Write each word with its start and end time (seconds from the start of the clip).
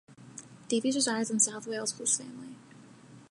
Davies 0.71 0.95
resides 0.95 1.29
in 1.29 1.39
South 1.39 1.67
Wales 1.67 1.91
with 1.93 2.07
his 2.09 2.17
family. 2.17 2.55